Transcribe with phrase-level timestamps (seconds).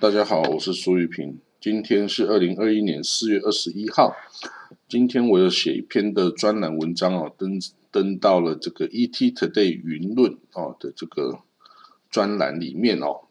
[0.00, 1.40] 大家好，我是苏玉平。
[1.60, 4.14] 今天是二零二一年四月二十一号。
[4.88, 7.58] 今天我要写一篇的专栏文章哦，登
[7.90, 11.40] 登到了这个 ET Today 云论哦的这个
[12.12, 13.22] 专栏里面哦。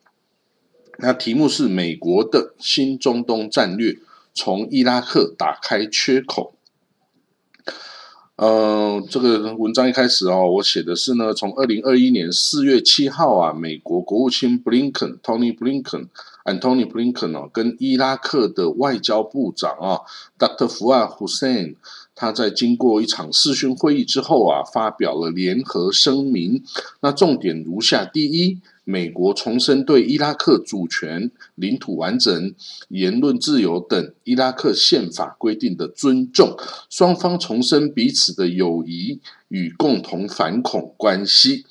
[0.98, 3.95] 那题目是美国的新中东战略，
[4.34, 6.56] 从伊拉克打开缺口。
[8.37, 20.01] 呃，这个文章一开始哦，我写的是呢，从二零二一年四月七号啊，美国国务卿布林肯 （Tony Blinken），Antony Blinken 哦，跟伊拉克的外交部长啊
[20.38, 20.67] ，Dr.
[20.67, 21.77] Fuad Hussein，
[22.17, 26.63] 他在经过一场视讯会议之后啊，发表了联合声明。
[27.01, 28.59] 那重点如下：第一。
[28.89, 32.53] 美国重申对伊拉克主权、领土完整、
[32.88, 36.55] 言论自由等伊拉克宪法规定的尊重，
[36.89, 41.65] 双方重申彼此的友谊与共同反恐关系。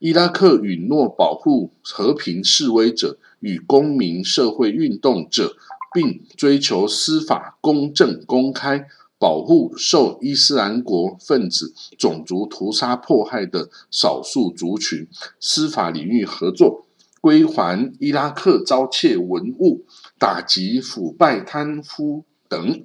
[0.00, 5.54] 伊拉克允诺保护和平示威者与公民社会运动者，
[5.94, 8.88] 并追求司法公正公开。
[9.18, 15.08] 保护受伊斯兰国分子种族屠杀迫害的少数族群，
[15.40, 16.86] 司法领域合作，
[17.20, 19.84] 归还伊拉克遭窃文物，
[20.18, 22.84] 打击腐败贪污等。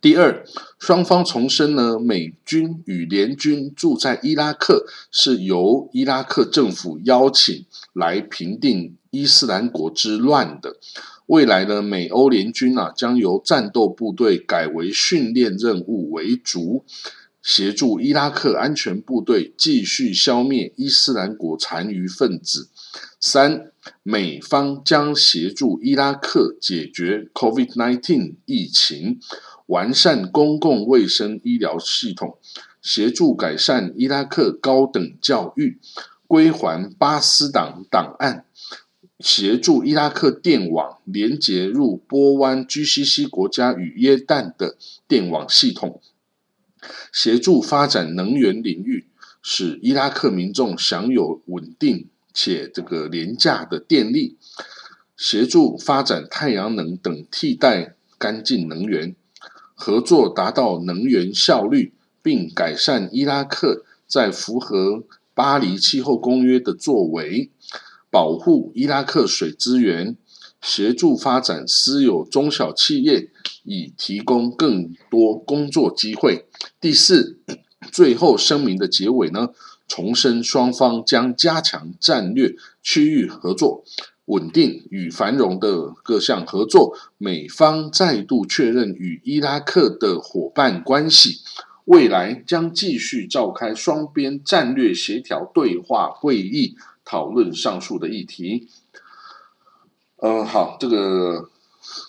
[0.00, 0.44] 第二，
[0.78, 10.76] 双方重申呢，美军与联军驻在伊拉克是由伊拉克政府邀请来平定伊斯兰国之乱的。
[11.26, 16.84] 未来呢，美欧联军啊，将由战斗部队改为训练任务为主，
[17.42, 22.68] 协助伊拉克安全部队继续消灭伊斯兰国残余分子。
[23.20, 23.72] 三，
[24.04, 29.18] 美方将协助伊拉克解决 COVID-19 疫情，
[29.66, 32.38] 完善公共卫生医疗系统，
[32.80, 35.78] 协助改善伊拉克高等教育，
[36.26, 38.44] 归还巴斯党档案。
[39.18, 44.76] 协助伊拉克电网连接入波湾、GCC 国家与约旦的
[45.08, 46.02] 电网系统，
[47.10, 49.06] 协助发展能源领域，
[49.40, 54.36] 使伊拉克民众享有稳定且这个廉价的电力，
[55.16, 59.16] 协助发展太阳能等替代干净能源，
[59.76, 61.92] 合作达到能源效率，
[62.22, 65.04] 并改善伊拉克在符合
[65.34, 67.50] 巴黎气候公约的作为。
[68.10, 70.16] 保护伊拉克水资源，
[70.62, 73.28] 协助发展私有中小企业，
[73.64, 76.46] 以提供更多工作机会。
[76.80, 77.38] 第四，
[77.92, 79.50] 最后声明的结尾呢，
[79.86, 83.84] 重申双方将加强战略区域合作、
[84.26, 86.96] 稳定与繁荣的各项合作。
[87.18, 91.40] 美方再度确认与伊拉克的伙伴关系，
[91.86, 96.76] 未来将继续召开双边战略协调对话会议。
[97.08, 98.66] 讨论上述的议题。
[100.16, 101.48] 嗯，好，这个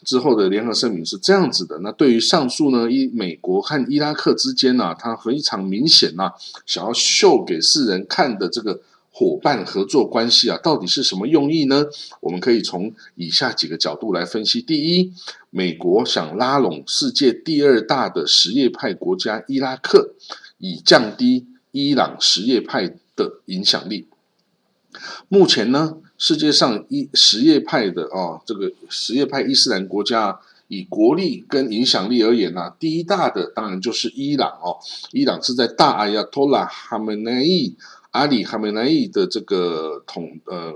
[0.04, 1.78] 之后的联合声明是这样子的。
[1.84, 6.32] 那对于上述呢，伊美国和伊拉克之间呢，它非常明显呐，
[6.66, 8.82] 想要秀给世人看的这个
[9.20, 11.88] 伙伴合作关系啊，到底是什么用意呢？
[12.22, 14.62] 我们可以从以下几个角度来分析。
[14.62, 15.12] 第一，
[15.50, 20.14] 美国想拉拢世界第二大的什叶派国家伊拉克，
[20.60, 24.08] 以降低伊朗什叶派的影响力。
[25.28, 34.78] 目前呢，世界上伊什叶派的哦，这个什叶派伊斯兰国家，以国力跟影响力而言呢，第一大的当然就是伊朗哦。
[35.12, 37.76] 伊朗是在大阿亚托拉哈梅内伊
[38.18, 40.74] 阿里哈梅内伊的这个统呃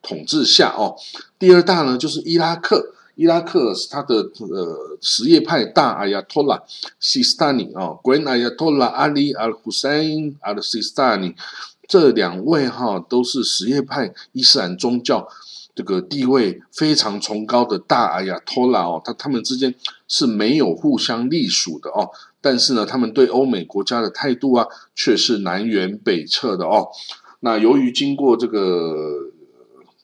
[0.00, 0.96] 统治下哦。
[1.38, 6.62] 第二大呢就是伊拉克，伊拉克是他的呃什叶派大阿亚托拉
[6.98, 11.34] 西斯塔尼哦，Grand Ayatollah Ali Al Hussein Al Sistani。
[11.86, 15.28] 这两位哈都是什叶派伊斯兰宗教
[15.74, 19.74] 这个地位非常崇高的大阿亚托拉哦，他他们之间
[20.08, 22.08] 是没有互相隶属的哦，
[22.42, 26.88] 但是呢，他们对欧美国家的态度啊却是南辕北辙的哦。
[27.40, 29.30] 那由于经过这个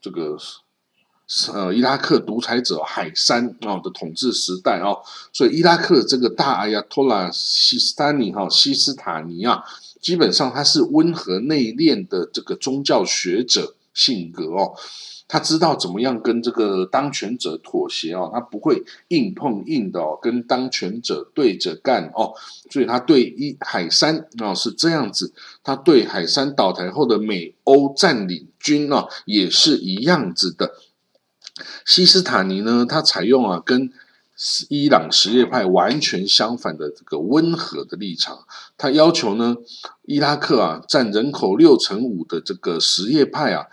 [0.00, 0.38] 这个
[1.52, 5.02] 呃伊拉克独裁者海山哦的统治时代哦，
[5.32, 9.62] 所以伊拉克这个大阿亚托拉西斯坦尼哈西斯塔尼啊。
[10.00, 14.72] 基本上他是温和内敛的这个宗教学者性格哦，
[15.26, 22.32] 他知道怎么样跟这个当权者妥协哦，他不会硬碰硬的哦，跟当权者对着干哦，
[22.70, 25.32] 所以他对一海山啊是这样子，
[25.64, 30.76] 他对海山倒台后的美欧占领军啊也是一样子的。
[31.84, 33.92] 西斯塔尼呢，他采用啊跟。
[34.68, 38.46] 伊朗什叶派完全相反的这个温和的立场，
[38.76, 39.56] 他要求呢，
[40.04, 43.66] 伊拉克啊占人口六成五的这个什叶派啊，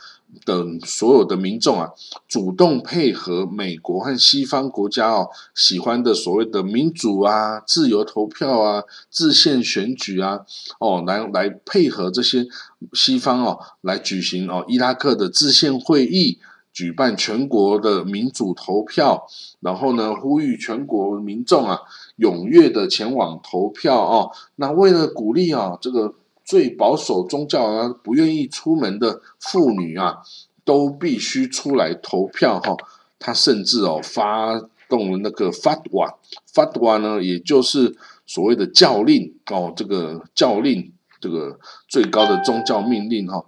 [0.44, 1.92] 等所有的民众啊，
[2.28, 10.42] 主动配合美国和西方国家哦喜欢的所谓的民主啊、自由投票啊、自宪选举啊，
[10.80, 12.48] 哦，来来配合这些
[12.94, 16.40] 西方哦来举行哦伊拉克的自宪会议，
[16.76, 19.26] 举办全国的民主投票，
[19.62, 21.80] 然后呢，呼吁全国民众啊
[22.20, 24.30] 踊跃的前往投票哦。
[24.58, 26.14] 那为了鼓励啊这个。
[26.48, 30.18] 最保守宗教啊，不愿意出门的妇女啊，
[30.64, 32.78] 都必须出来投票哈。
[33.18, 37.98] 他甚至哦发动了那个 fatwa，fatwa 呢，也就是
[38.28, 43.44] 所谓的教令哦，这个教令，这个最高的宗教命令哈，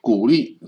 [0.00, 0.58] 鼓励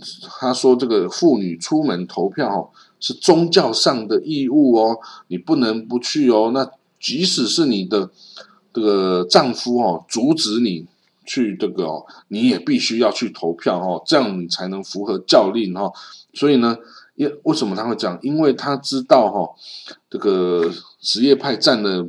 [0.40, 2.70] 他说这个妇女出门投票哦，
[3.00, 4.99] 是宗教上的义务哦，
[5.29, 6.50] 你不能不去哦。
[6.52, 6.70] 那
[7.00, 8.11] 即使是你的
[8.73, 10.87] 这个丈夫哦，阻止你。
[11.25, 15.93] 去这个哦，你也必须要去投票哦，这样你才能符合教令哦。
[16.34, 16.76] 所以呢，
[17.14, 18.19] 因为什么他会讲？
[18.23, 19.49] 因为他知道哈，
[20.11, 20.69] 这个
[20.99, 22.08] 什叶派占了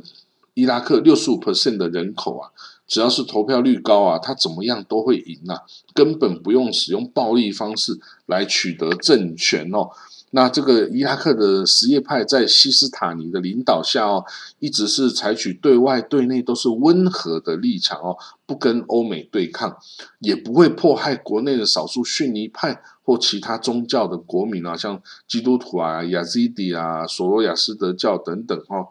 [0.54, 2.50] 伊拉克六十五 percent 的人口啊，
[2.94, 5.62] 只要是投票率高啊，他怎么样都会赢啊，
[5.92, 9.90] 根本不用使用暴力方式来取得政权哦。
[10.30, 14.24] 那这个伊拉克的什叶派在西斯塔尼的领导下哦，
[14.60, 19.76] 一直是采取对外对内都是温和的立场哦，不跟欧美对抗，
[20.20, 28.90] 也不会迫害国内的少数逊尼派或其他宗教的国民啊，像基督徒啊、亚西迪啊、索罗亚斯德教等等哦。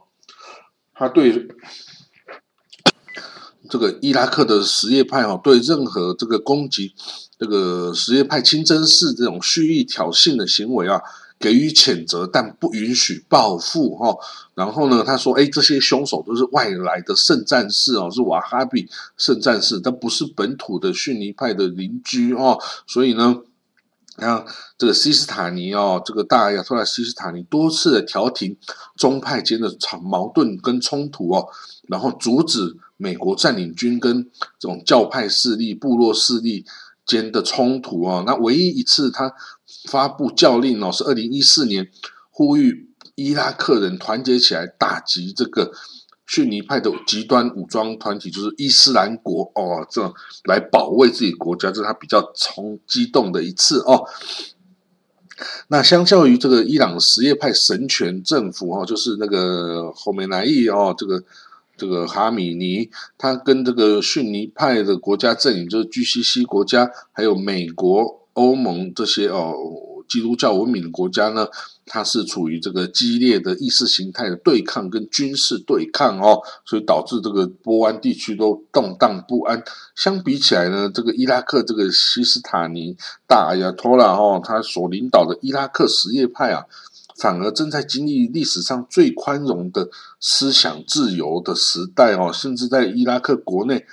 [0.94, 1.48] 他对
[3.70, 6.94] 这个伊拉克的什叶派哦，对任何这个攻击
[7.38, 11.02] 这个什叶派清真寺这种蓄意挑衅的行为啊。
[11.40, 14.16] 给予谴责，但不允许报复哈。
[14.56, 18.88] 然后呢，他说：“哎，这些凶手都是外来的圣战士哦，是瓦哈比
[19.18, 22.58] 圣战士，但不是本土的逊尼派的邻居哦。
[22.88, 23.42] 所以呢，
[24.16, 24.46] 然
[24.78, 28.56] 这个西斯塔尼哦，这个大亚托拉西斯塔尼多次的调停
[28.96, 31.46] 宗派间的吵矛盾跟冲突哦，
[31.90, 34.24] 然后阻止美国占领军跟
[34.58, 36.66] 这种教派势力、部落势力
[37.06, 38.24] 间的冲突啊。
[38.26, 39.34] 那唯一一次他。”
[39.90, 41.90] 发布教令哦，是二零一四年，
[42.30, 45.74] 呼吁伊拉克人团结起来打击这个
[46.26, 50.14] 逊尼派的极端武装团体，就是伊斯兰国哦，这
[50.46, 54.06] 来保卫自己国家，这是他比较冲激动的一次哦。
[55.68, 61.22] 那相较于这个伊朗什叶派神权政府哦，就是那个后梅莱伊哦，这个
[61.78, 68.22] 这个哈米尼，他跟这个逊尼派的国家阵营，就是 GCC 国家，还有美国。
[68.34, 69.54] 欧盟这些哦，
[70.10, 71.48] 基督教文明的国家呢，
[71.86, 79.64] 它是处于这个激烈的意识形态的对抗跟军事对抗哦，所以导致这个波湾地区都动荡不安。
[79.94, 82.98] 相比起来呢，这个伊拉克这个西斯塔尼
[83.28, 86.66] 大亚托拉哦，他所领导的伊拉克什叶派啊，
[87.18, 93.86] 反而正在经历历史上最宽容的思想自由的时代哦，甚至在伊拉克国内。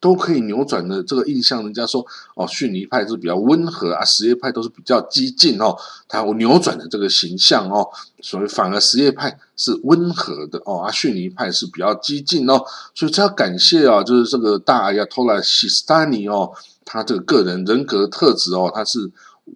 [0.00, 5.74] 都可以扭转的这个印象，人家说哦，逊尼派是比较温和啊，什叶派都是比较激进哦，
[6.06, 7.88] 他扭转的这个形象哦，
[8.20, 12.62] 所以反而什叶派是温和的哦，啊，逊尼派是比较激进哦，
[12.94, 16.52] 所以这要感谢啊，就是这个大亚托拉西斯丹尼哦，
[16.84, 19.10] 他这个个人人格特质哦，他是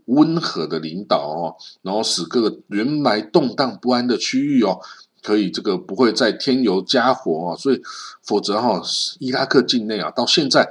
[0.06, 4.80] 温和的领导哦，然后使各个原来动荡不安的区域哦。
[5.20, 7.82] 可以，这个不会再添油加火哦，所以
[8.22, 8.80] 否则哈，
[9.18, 10.66] 伊拉克境内啊，到现在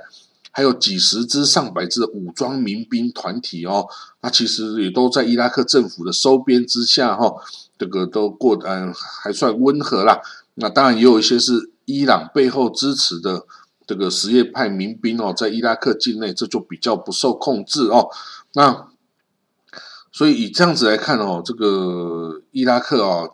[0.51, 3.85] 还有几十支、上百支的武装民兵团体哦，
[4.21, 7.35] 那其实也都在伊拉克政府的收编之下哈，
[7.77, 10.21] 这个都过嗯还算温和啦。
[10.55, 13.45] 那当然也有一些是伊朗背后支持的
[13.85, 18.07] 这个什叶派民兵哦，在伊拉克境内这就比较不受控制哦。
[18.53, 18.87] 那
[20.17, 23.29] 所以以这样子来看哦，这个伊拉克啊。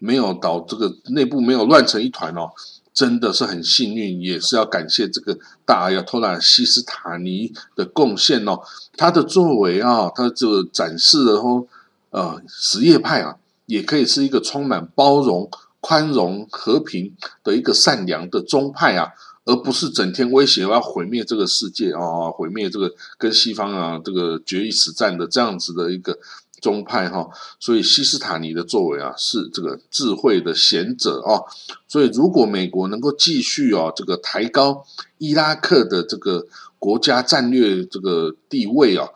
[0.00, 2.48] 没有导这个内部没有乱成一团哦，
[2.94, 8.60] 真的是很幸运，也是要感谢这个大亚托拉西斯塔尼的贡献哦。
[8.96, 11.66] 他的作为啊，他就展示了哦，
[12.10, 19.10] 呃，什叶派啊，也可以是一个充满包容、宽容、和平的一个善良的宗派啊，
[19.48, 26.16] 而不是整天威胁要毁灭这个世界啊，毁灭这个跟西方啊这个决一死战的这样子的一个。
[26.60, 27.24] 宗派哈，
[27.60, 31.46] 所以西斯塔尼的作为啊，是这个智慧的贤者哦。
[31.86, 34.84] 所以如果美国能够继续哦，这个抬高
[35.18, 36.44] 伊拉克的这个
[36.80, 39.08] 国家战略这个地位啊，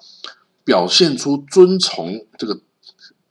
[0.63, 2.61] 表现出尊崇这个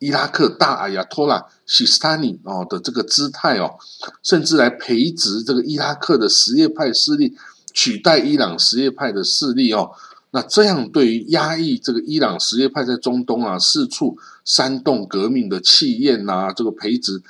[0.01, 3.75] 伊拉克大阿亚托拉西斯塔尼哦的这个姿态哦，
[4.23, 7.35] 甚至来培植这个伊拉克的什叶派势力，
[7.71, 9.91] 取代伊朗什叶派的势力哦。
[10.31, 17.21] 那这样对于压抑这个伊朗什叶派在中东啊四处煽动革命的气焰呐，这个培植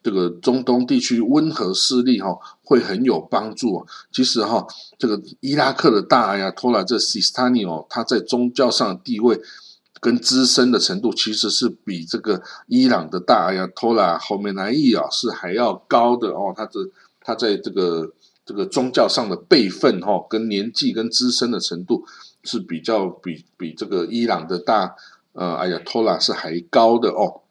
[0.00, 3.84] 这个中东地区温和势力哈，会很有帮助。
[4.12, 4.64] 其实哈，
[4.98, 9.40] 这个伊拉克的大阿亚托拉这西斯塔尼哦，他在宗教上的地位
[10.00, 16.54] 跟资深的程度，其实是比这个伊朗的大呀托拉后面来伊啊是还要高的哦。
[16.56, 16.72] 他的
[17.20, 18.10] 他在这个
[18.46, 22.04] 这个宗教上的辈分哈，跟年纪跟资深的程度
[22.42, 24.96] 是比较比比这个伊朗的大
[25.34, 27.42] 呃哎呀托拉是还高的哦。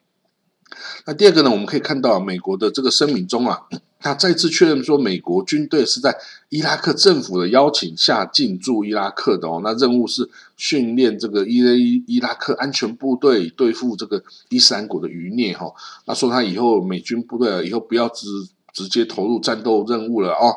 [1.05, 3.61] 那第二个呢，我们可以看到美国的这个声明中啊，
[3.99, 9.59] 他再次确认说，美国军队是在伊拉克政府的邀请下进驻伊拉克的哦。
[9.61, 15.71] 那任务是训练这个伊伊伊拉克安全部队对付这个伊斯兰国的余孽哈。
[16.05, 18.25] 那说他以后美军部队以后不要直
[18.73, 20.55] 直接投入战斗任务了哦。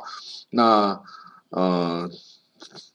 [0.51, 1.01] 那
[1.51, 2.09] 呃，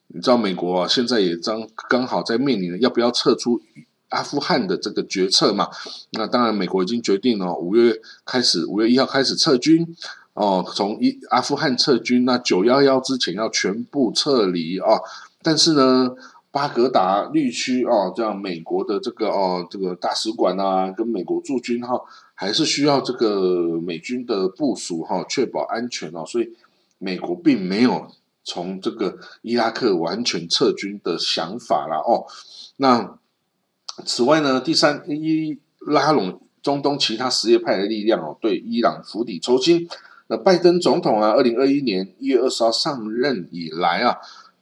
[0.08, 3.62] 你知道美国啊，现在也刚刚好在面临要不要撤出。
[4.10, 5.68] 阿富汗的这个决策嘛，
[6.12, 7.94] 那当然美国已经决定了，五月
[8.26, 9.86] 开始，五月一号开始撤军
[10.38, 15.00] 哦，从一阿富汗撤军，那九幺幺之前要全部撤离啊。
[15.42, 16.16] 但是呢，
[16.52, 22.00] 巴格达绿区哦，这样美国的这个哦，这个大使馆啊，跟美国驻军哈，
[22.36, 26.24] 还是需要这个美军的部署哈，确保安全哦。
[26.24, 26.48] 所以
[27.00, 28.06] 美国并没有
[28.44, 32.28] 从这个伊拉克完全撤军的想法了哦。
[32.76, 33.18] 那
[34.06, 39.90] 此外呢，第三一拉拢中东其他什叶派的力量哦，对伊朗釜底抽薪。
[40.28, 44.18] 那拜登总统啊，二零二一年一月二十号上任以来啊，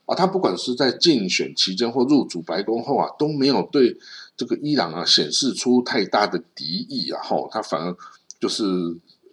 [0.05, 3.97] 啊，他不管是在竞选期间或入主白宫后啊，都没有对
[4.37, 7.95] 这个伊朗啊显示出太大的敌意啊，吼，他反而
[8.39, 8.63] 就是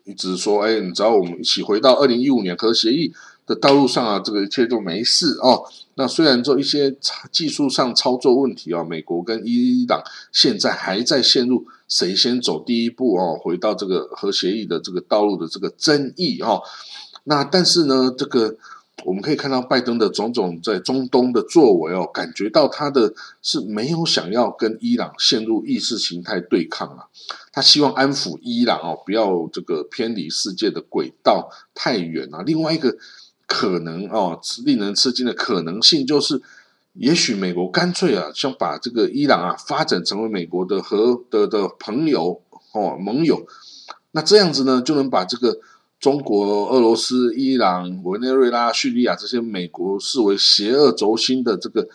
[0.05, 3.13] 一直说，哎，你只要我们一起回到二零一五年核协议。
[3.45, 5.65] 的道路上啊，这个一切都没事哦。
[5.97, 6.95] 那虽然说一些
[7.33, 16.63] 技术上操作问题啊，美国跟伊朗现在还在陷入谁先走第一步哦，回到这个核协议的这个道路的这个争议哦。
[17.25, 18.57] 那但是呢，这个
[19.05, 27.05] 我们可以看到拜登的种种在中东的作为哦，感觉到他的是没有想要跟伊朗陷入意识形态对抗啊，
[27.53, 32.43] 他希望安抚伊朗哦，不要这个偏离世界的轨道太远啊。
[32.47, 32.97] 另外一个。
[33.45, 36.41] 可能哦，令人吃惊的可能性就是，
[36.95, 42.41] 也许美国干脆啊，想把这个伊朗啊发展成为美国的和的的朋友
[42.73, 43.47] 哦盟友，
[44.13, 45.59] 那这样子呢，就能把这个
[45.99, 51.89] 中国、俄罗斯、伊朗、委内瑞拉、叙利亚这些美国视为邪恶轴心的这个。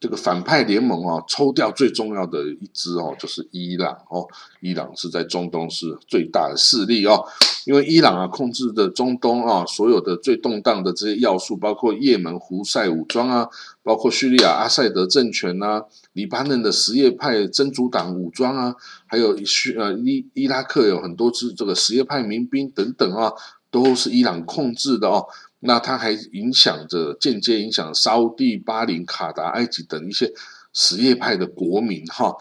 [0.00, 4.26] 这个反派联盟啊，抽掉最重要的一支哦，就是伊朗哦。
[4.60, 7.24] 伊朗是在中东是最大的势力哦，
[7.64, 13.48] 因为伊朗啊控制的中东啊，所有的最动荡的这些要素，包括也门胡塞武装啊，
[13.82, 18.74] 包括叙利亚阿塞德政权呐，黎巴嫩的什叶派真主党武装啊，
[19.06, 23.32] 还有叙呃伊伊拉克有很多支这个什叶派民兵等等啊，
[23.70, 25.26] 都是伊朗控制的哦。
[25.60, 30.32] 那它还影响着，间接影响沙地、巴林、卡达、埃及等一些
[30.72, 32.36] 什叶派的国民哈。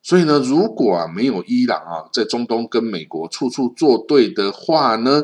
[0.00, 5.22] 所以呢，如果啊没有伊朗啊在中东跟美国处处作对的话呢，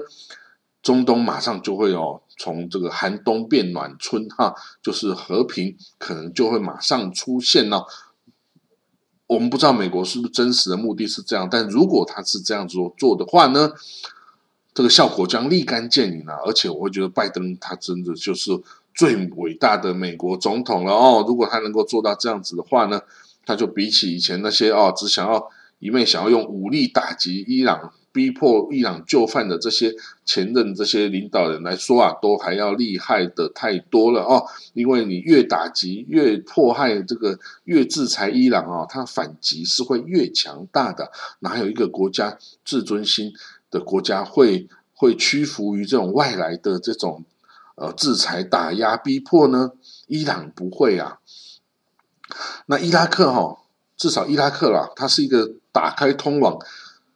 [0.82, 7.86] 中东马上就会哦从这个寒冬变暖春哈，就是和平可能就会马上出现了。
[9.26, 13.72] 我们不知道美国是不是真实的目的是这样，但如果他是这样做做的话呢？
[14.78, 16.38] 这个效果将立竿见影啊！
[16.46, 18.52] 而且我会觉得拜登他真的就是
[18.94, 21.24] 最伟大的美国总统了哦。
[21.26, 23.00] 如果他能够做到这样子的话呢，
[23.44, 29.92] 他就比起以前那些哦只想要一面想要用武力打击伊朗、逼迫伊朗就范的这些
[30.24, 34.44] 前任这些领导人来说啊，都还要厉害的太多了哦。
[34.74, 41.10] 因为你越打击、越迫害这个、越制裁伊朗啊，他反击是会越强大的。
[41.40, 43.32] 哪有一个国家自尊心？
[43.70, 47.24] 的国家会会屈服于这种外来的这种
[47.76, 49.72] 呃制裁、打压、逼迫呢？
[50.06, 51.18] 伊朗不会啊。
[52.66, 53.58] 那伊拉克哈，
[53.96, 56.58] 至少伊拉克啦，它是一个打开通往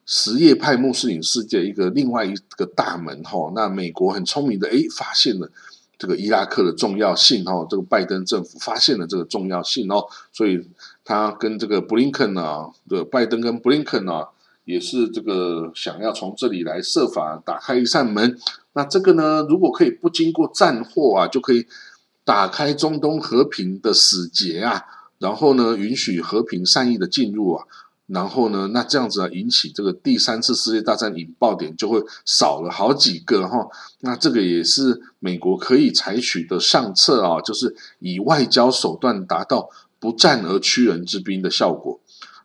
[0.07, 3.51] 什叶派穆斯林世界一个另外一个大门哈。
[3.55, 5.51] 那美国很聪明的诶，发现了
[5.99, 7.67] 这个伊拉克的重要性哈。
[7.69, 10.69] 这个拜登政府发现了这个重要性哦，所以
[11.05, 14.29] 他跟这个布林肯啊，的拜登跟布林肯啊。
[14.65, 18.39] 也是这个想要从这里来设法打开一扇门，
[18.75, 21.67] 那这个呢，如果可以不经过战祸啊，就可以
[22.25, 24.85] 打开中东和平的死结啊，
[25.19, 27.65] 然后呢，允许和平善意的进入啊，
[28.07, 33.67] 然后呢，那这样子啊，引起这个第三次世界大战引爆点就会少了好几个哈。
[34.03, 41.99] 那这个也是美国可以采取的上策啊，就是以外交手段达到不战而屈人之兵的效果。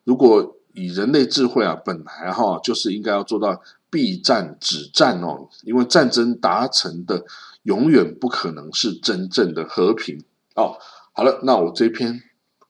[0.04, 7.26] 如果以人类智慧啊，本来哈就是应该要做到避战止战哦，因为战争达成的
[7.64, 10.24] 永远不可能是真正的和平
[10.56, 10.78] 哦。
[11.14, 12.22] 好了，那我这篇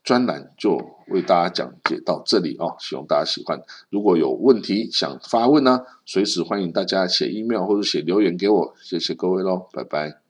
[0.04, 3.62] 专栏就为大家讲解到这里哦，希望大家喜欢。
[3.90, 10.27] 如果有问题想发问呢，随时欢迎大家写 email 或者写留言给我，谢谢各位喽，拜拜。